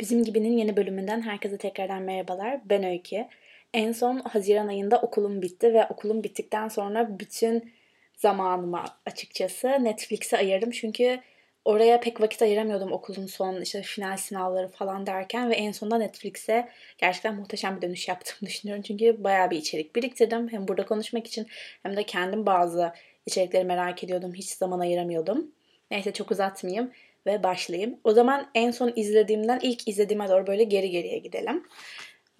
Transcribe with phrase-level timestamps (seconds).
[0.00, 2.60] Bizim Gibi'nin yeni bölümünden herkese tekrardan merhabalar.
[2.64, 3.26] Ben Öykü.
[3.74, 7.72] En son Haziran ayında okulum bitti ve okulum bittikten sonra bütün
[8.16, 10.70] zamanımı açıkçası Netflix'e ayırdım.
[10.70, 11.20] Çünkü
[11.64, 16.68] oraya pek vakit ayıramıyordum okulun son işte final sınavları falan derken ve en sonunda Netflix'e
[16.98, 18.82] gerçekten muhteşem bir dönüş yaptığımı düşünüyorum.
[18.82, 20.48] Çünkü bayağı bir içerik biriktirdim.
[20.52, 21.46] Hem burada konuşmak için
[21.82, 22.92] hem de kendim bazı
[23.26, 24.34] içerikleri merak ediyordum.
[24.34, 25.50] Hiç zaman ayıramıyordum.
[25.90, 26.90] Neyse çok uzatmayayım
[27.26, 28.00] ve başlayayım.
[28.04, 31.62] O zaman en son izlediğimden ilk izlediğime doğru böyle geri geriye gidelim.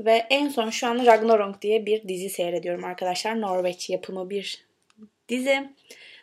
[0.00, 3.40] Ve en son şu an Ragnarok diye bir dizi seyrediyorum arkadaşlar.
[3.40, 4.64] Norveç yapımı bir
[5.28, 5.68] dizi.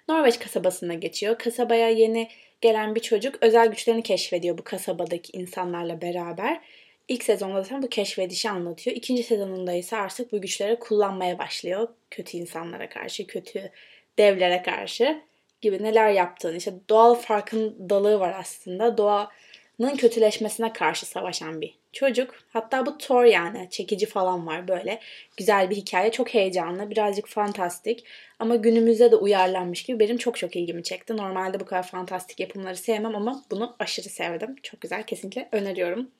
[0.09, 1.37] Norveç kasabasına geçiyor.
[1.37, 2.29] Kasabaya yeni
[2.61, 6.61] gelen bir çocuk özel güçlerini keşfediyor bu kasabadaki insanlarla beraber.
[7.07, 8.95] İlk sezonda zaten bu keşfedişi anlatıyor.
[8.95, 11.87] İkinci sezonunda ise artık bu güçleri kullanmaya başlıyor.
[12.11, 13.71] Kötü insanlara karşı, kötü
[14.17, 15.21] devlere karşı
[15.61, 18.97] gibi neler yaptığını işte doğal farkındalığı var aslında.
[18.97, 22.35] Doğanın kötüleşmesine karşı savaşan bir çocuk.
[22.53, 24.99] Hatta bu Thor yani çekici falan var böyle.
[25.37, 26.11] Güzel bir hikaye.
[26.11, 26.89] Çok heyecanlı.
[26.89, 28.03] Birazcık fantastik.
[28.39, 31.17] Ama günümüzde de uyarlanmış gibi benim çok çok ilgimi çekti.
[31.17, 34.55] Normalde bu kadar fantastik yapımları sevmem ama bunu aşırı sevdim.
[34.63, 35.03] Çok güzel.
[35.03, 36.11] Kesinlikle öneriyorum.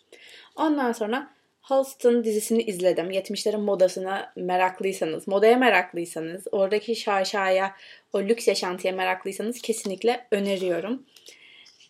[0.55, 1.36] Ondan sonra
[1.67, 3.11] Halston dizisini izledim.
[3.11, 7.75] 70'lerin modasına meraklıysanız, modaya meraklıysanız, oradaki şaşaya,
[8.13, 11.05] o lüks yaşantıya meraklıysanız kesinlikle öneriyorum.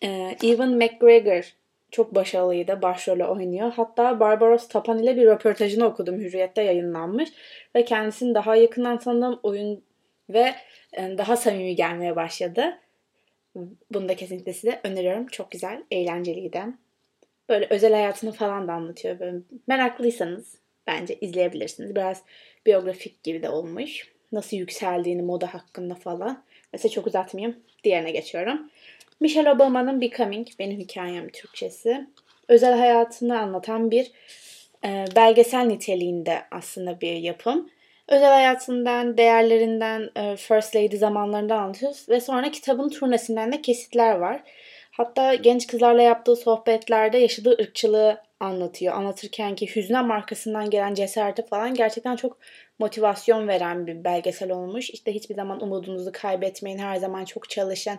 [0.02, 1.52] Ee, Evan McGregor
[1.90, 2.82] çok başarılıydı.
[2.82, 3.72] Başrolü oynuyor.
[3.72, 6.20] Hatta Barbaros Tapan ile bir röportajını okudum.
[6.20, 7.28] Hürriyet'te yayınlanmış.
[7.74, 9.82] Ve kendisini daha yakından tanıdığım oyun
[10.30, 10.54] ve
[10.92, 12.78] e, daha samimi gelmeye başladı.
[13.90, 15.26] Bunu da kesinlikle size öneriyorum.
[15.26, 16.62] Çok güzel, eğlenceliydi.
[17.48, 19.20] Böyle özel hayatını falan da anlatıyor.
[19.20, 21.94] Böyle meraklıysanız bence izleyebilirsiniz.
[21.94, 22.22] Biraz
[22.66, 24.12] biyografik gibi de olmuş.
[24.32, 26.44] Nasıl yükseldiğini moda hakkında falan.
[26.72, 27.56] Mesela çok uzatmayayım.
[27.84, 28.70] Diğerine geçiyorum.
[29.20, 32.06] Michelle Obama'nın Becoming benim hikayem Türkçesi.
[32.48, 34.12] Özel hayatını anlatan bir
[34.84, 37.70] e, belgesel niteliğinde aslında bir yapım.
[38.08, 42.08] Özel hayatından, değerlerinden, e, First Lady zamanlarından anlatıyoruz.
[42.08, 44.42] Ve sonra kitabın turnesinden de kesitler var.
[44.98, 48.94] Hatta genç kızlarla yaptığı sohbetlerde yaşadığı ırkçılığı anlatıyor.
[48.94, 52.38] Anlatırken ki hüzne markasından gelen cesareti falan gerçekten çok
[52.78, 54.90] motivasyon veren bir belgesel olmuş.
[54.90, 57.98] İşte hiçbir zaman umudunuzu kaybetmeyin, her zaman çok çalışın,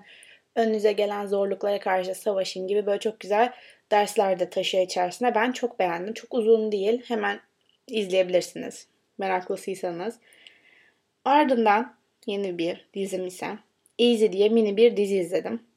[0.55, 3.53] önünüze gelen zorluklara karşı savaşın gibi böyle çok güzel
[3.91, 5.35] dersler de taşıyor içerisinde.
[5.35, 6.13] Ben çok beğendim.
[6.13, 7.03] Çok uzun değil.
[7.07, 7.39] Hemen
[7.87, 8.87] izleyebilirsiniz.
[9.17, 10.19] Meraklısıysanız.
[11.25, 11.95] Ardından
[12.25, 13.57] yeni bir dizim ise
[13.99, 15.68] Easy diye mini bir dizi izledim.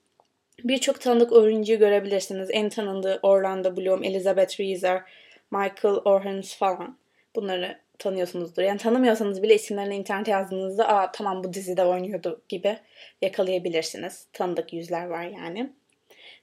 [0.65, 2.49] Birçok tanıdık oyuncuyu görebilirsiniz.
[2.53, 5.03] En tanındığı Orlando Bloom, Elizabeth Reeser,
[5.51, 6.97] Michael Orhans falan.
[7.37, 8.63] Bunları tanıyorsunuzdur.
[8.63, 12.79] Yani tanımıyorsanız bile isimlerini internete yazdığınızda aa tamam bu dizide oynuyordu gibi
[13.23, 14.27] yakalayabilirsiniz.
[14.33, 15.73] Tanıdık yüzler var yani.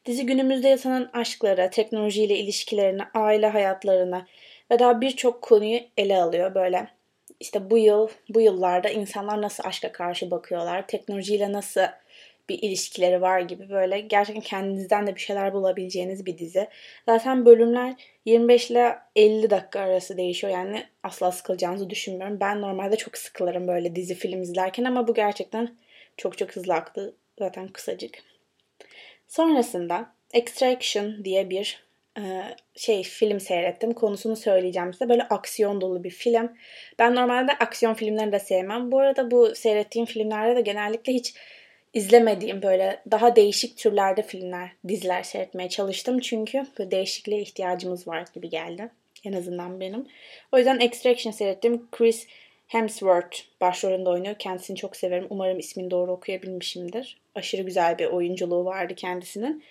[0.05, 4.27] Dizi günümüzde yaşanan aşklara, teknolojiyle ilişkilerine, aile hayatlarına
[4.71, 6.87] ve daha birçok konuyu ele alıyor böyle.
[7.39, 11.81] İşte bu yıl, bu yıllarda insanlar nasıl aşka karşı bakıyorlar, teknolojiyle nasıl
[12.49, 16.67] bir ilişkileri var gibi böyle gerçekten kendinizden de bir şeyler bulabileceğiniz bir dizi.
[17.05, 17.95] Zaten bölümler
[18.25, 20.53] 25 ile 50 dakika arası değişiyor.
[20.53, 22.39] Yani asla sıkılacağınızı düşünmüyorum.
[22.39, 25.77] Ben normalde çok sıkılırım böyle dizi film izlerken ama bu gerçekten
[26.17, 27.15] çok çok hızlı aktı.
[27.39, 28.17] Zaten kısacık.
[29.27, 32.21] Sonrasında Extraction diye bir e,
[32.75, 33.93] şey film seyrettim.
[33.93, 35.09] Konusunu söyleyeceğim size.
[35.09, 36.51] Böyle aksiyon dolu bir film.
[36.99, 38.91] Ben normalde aksiyon filmlerini de sevmem.
[38.91, 41.33] Bu arada bu seyrettiğim filmlerde de genellikle hiç
[41.93, 46.19] izlemediğim böyle daha değişik türlerde filmler, diziler seyretmeye çalıştım.
[46.19, 48.89] Çünkü böyle değişikliğe ihtiyacımız var gibi geldi.
[49.25, 50.07] En azından benim.
[50.51, 51.87] O yüzden Extraction seyrettim.
[51.91, 52.27] Chris
[52.67, 54.35] Hemsworth başrolünde oynuyor.
[54.39, 55.27] Kendisini çok severim.
[55.29, 57.17] Umarım ismini doğru okuyabilmişimdir.
[57.35, 59.63] Aşırı güzel bir oyunculuğu vardı kendisinin.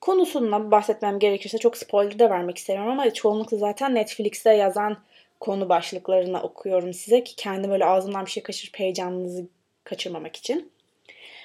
[0.00, 4.98] Konusundan bahsetmem gerekirse çok spoiler de vermek istemiyorum ama çoğunlukla zaten Netflix'te yazan
[5.40, 9.46] konu başlıklarını okuyorum size ki kendim öyle ağzımdan bir şey kaçırıp heyecanınızı
[9.84, 10.72] kaçırmamak için.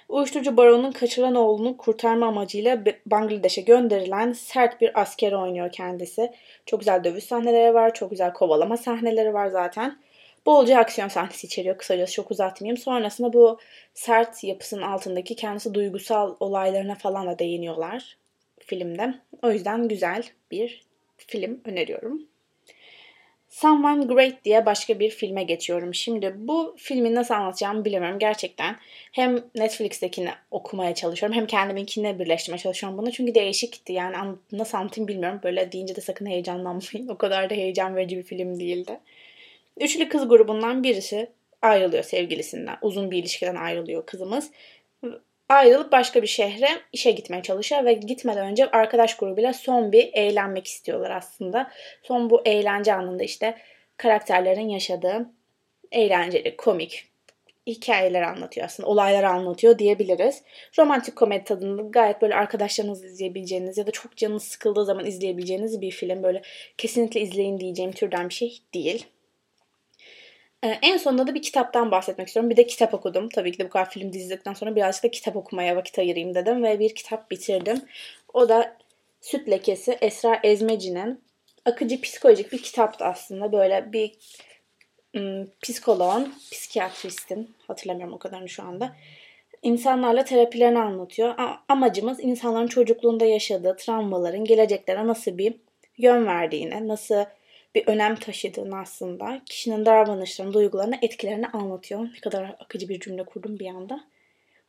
[0.09, 6.31] Uyuşturucu baronun kaçırılan oğlunu kurtarma amacıyla Bangladeş'e gönderilen sert bir asker oynuyor kendisi.
[6.65, 9.99] Çok güzel dövüş sahneleri var, çok güzel kovalama sahneleri var zaten.
[10.45, 12.77] Bolca aksiyon sahnesi içeriyor kısacası çok uzatmayayım.
[12.77, 13.59] Sonrasında bu
[13.93, 18.17] sert yapısının altındaki kendisi duygusal olaylarına falan da değiniyorlar
[18.59, 19.13] filmde.
[19.43, 20.85] O yüzden güzel bir
[21.17, 22.21] film öneriyorum.
[23.57, 25.93] Someone Great diye başka bir filme geçiyorum.
[25.93, 28.75] Şimdi bu filmi nasıl anlatacağımı bilemiyorum gerçekten.
[29.11, 33.11] Hem Netflix'tekini okumaya çalışıyorum hem kendiminkini birleştirmeye çalışıyorum bunu.
[33.11, 35.39] Çünkü değişikti yani nasıl anlatayım bilmiyorum.
[35.43, 37.07] Böyle deyince de sakın heyecanlanmayın.
[37.09, 38.99] O kadar da heyecan verici bir film değildi.
[39.79, 41.27] Üçlü kız grubundan birisi
[41.61, 42.77] ayrılıyor sevgilisinden.
[42.81, 44.51] Uzun bir ilişkiden ayrılıyor kızımız.
[45.49, 50.67] Ayrılıp başka bir şehre işe gitmeye çalışıyor ve gitmeden önce arkadaş grubuyla son bir eğlenmek
[50.67, 51.71] istiyorlar aslında.
[52.03, 53.57] Son bu eğlence anında işte
[53.97, 55.29] karakterlerin yaşadığı
[55.91, 57.07] eğlenceli, komik
[57.67, 58.89] hikayeler anlatıyor aslında.
[58.89, 60.43] Olaylar anlatıyor diyebiliriz.
[60.79, 65.91] Romantik komedi tadında gayet böyle arkadaşlarınızla izleyebileceğiniz ya da çok canınız sıkıldığı zaman izleyebileceğiniz bir
[65.91, 66.23] film.
[66.23, 66.41] Böyle
[66.77, 69.05] kesinlikle izleyin diyeceğim türden bir şey değil.
[70.63, 72.49] Ee, en sonunda da bir kitaptan bahsetmek istiyorum.
[72.49, 73.29] Bir de kitap okudum.
[73.29, 76.63] Tabii ki de bu kadar film dizildikten sonra birazcık da kitap okumaya vakit ayırayım dedim.
[76.63, 77.81] Ve bir kitap bitirdim.
[78.33, 78.77] O da
[79.21, 81.23] Süt Lekesi Esra Ezmeci'nin
[81.65, 83.51] akıcı psikolojik bir kitaptı aslında.
[83.51, 84.11] Böyle bir
[85.15, 88.95] ım, psikoloğun, psikiyatristin, hatırlamıyorum o kadarını şu anda.
[89.63, 91.35] insanlarla terapilerini anlatıyor.
[91.69, 95.55] Amacımız insanların çocukluğunda yaşadığı travmaların geleceklere nasıl bir
[95.97, 97.25] yön verdiğini, nasıl
[97.75, 102.01] bir önem taşıdığını aslında kişinin davranışlarını, duygularını, etkilerini anlatıyor.
[102.15, 104.03] Ne kadar akıcı bir cümle kurdum bir anda.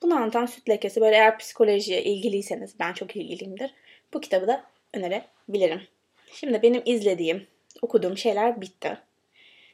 [0.03, 3.75] Bunu anlatan Süt Lekesi böyle eğer psikolojiye ilgiliyseniz ben çok ilgiliyimdir.
[4.15, 4.65] Bu kitabı da
[4.95, 5.83] önerebilirim.
[6.33, 7.47] Şimdi benim izlediğim,
[7.83, 8.99] okuduğum şeyler bitti.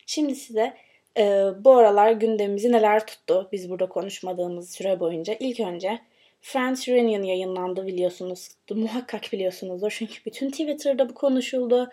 [0.06, 0.76] Şimdi size
[1.18, 5.36] e, bu aralar gündemimizi neler tuttu biz burada konuşmadığımız süre boyunca.
[5.40, 6.00] İlk önce
[6.40, 8.48] Friends Reunion yayınlandı biliyorsunuz.
[8.70, 11.90] Muhakkak biliyorsunuzdur çünkü bütün Twitter'da bu konuşuldu.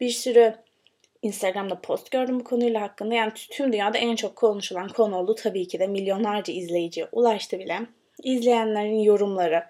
[0.00, 0.54] Bir sürü
[1.24, 3.14] Instagram'da post gördüm bu konuyla hakkında.
[3.14, 5.34] Yani tüm dünyada en çok konuşulan konu oldu.
[5.34, 7.80] Tabii ki de milyonlarca izleyiciye ulaştı bile.
[8.22, 9.64] İzleyenlerin yorumları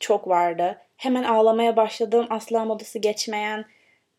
[0.00, 0.78] çok vardı.
[0.96, 3.64] Hemen ağlamaya başladığım asla modası geçmeyen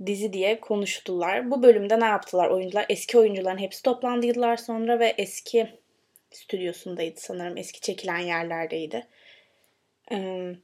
[0.06, 1.52] dizi diye konuştular.
[1.52, 2.86] Bu bölümde ne yaptılar oyuncular?
[2.90, 5.68] Eski oyuncuların hepsi toplandı yıllar sonra ve eski
[6.32, 7.58] stüdyosundaydı sanırım.
[7.58, 9.08] Eski çekilen yerlerdeydi.
[10.12, 10.56] Ee,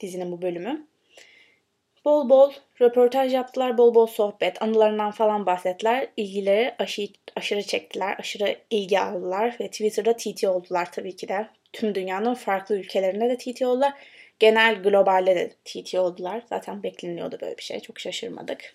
[0.00, 0.86] dizinin bu bölümü.
[2.04, 6.08] Bol bol röportaj yaptılar, bol bol sohbet, anılarından falan bahsettiler.
[6.16, 11.48] İlgileri aşı, aşırı çektiler, aşırı ilgi aldılar ve Twitter'da TT oldular tabii ki de.
[11.72, 13.92] Tüm dünyanın farklı ülkelerinde de TT oldular.
[14.38, 16.42] Genel globalde de TT oldular.
[16.48, 17.80] Zaten bekleniyordu böyle bir şey.
[17.80, 18.74] Çok şaşırmadık.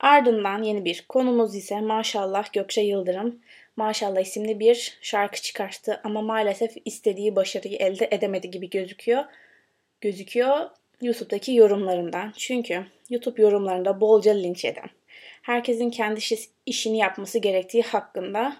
[0.00, 3.40] Ardından yeni bir konumuz ise maşallah Gökçe Yıldırım
[3.76, 9.24] Maşallah isimli bir şarkı çıkarttı ama maalesef istediği başarıyı elde edemedi gibi gözüküyor.
[10.00, 10.70] Gözüküyor
[11.02, 12.32] YouTube'daki yorumlarından.
[12.36, 14.90] Çünkü YouTube yorumlarında bolca linç eden,
[15.42, 16.20] herkesin kendi
[16.66, 18.56] işini yapması gerektiği hakkında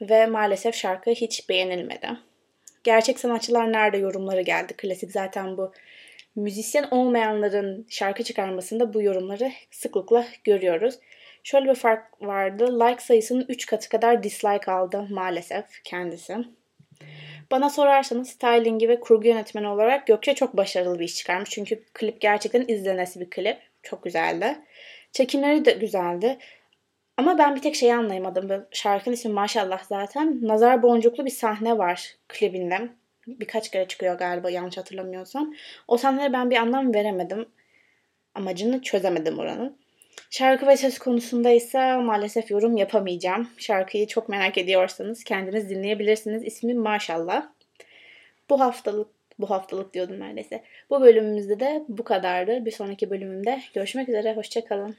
[0.00, 2.08] ve maalesef şarkı hiç beğenilmedi.
[2.84, 4.74] Gerçek sanatçılar nerede yorumları geldi.
[4.76, 5.72] Klasik zaten bu
[6.36, 10.98] müzisyen olmayanların şarkı çıkarmasında bu yorumları sıklıkla görüyoruz.
[11.42, 12.80] Şöyle bir fark vardı.
[12.80, 16.36] Like sayısının 3 katı kadar dislike aldı maalesef kendisi.
[17.50, 21.50] Bana sorarsanız stylingi ve kurgu yönetmeni olarak Gökçe çok başarılı bir iş çıkarmış.
[21.50, 23.58] Çünkü klip gerçekten izlenesi bir klip.
[23.82, 24.58] Çok güzeldi.
[25.12, 26.38] Çekimleri de güzeldi.
[27.16, 28.66] Ama ben bir tek şeyi anlayamadım.
[28.70, 30.38] Şarkının ismi maşallah zaten.
[30.42, 32.88] Nazar boncuklu bir sahne var klibinde.
[33.26, 35.54] Birkaç kere çıkıyor galiba yanlış hatırlamıyorsam.
[35.88, 37.48] O sahneye ben bir anlam veremedim.
[38.34, 39.78] Amacını çözemedim oranın.
[40.30, 43.48] Şarkı ve söz konusunda ise maalesef yorum yapamayacağım.
[43.58, 46.44] Şarkıyı çok merak ediyorsanız kendiniz dinleyebilirsiniz.
[46.44, 47.48] İsmi Maşallah.
[48.50, 49.08] Bu haftalık
[49.38, 50.62] bu haftalık diyordum neredeyse.
[50.90, 52.64] Bu bölümümüzde de bu kadardı.
[52.64, 54.36] Bir sonraki bölümümde görüşmek üzere.
[54.36, 54.96] Hoşçakalın.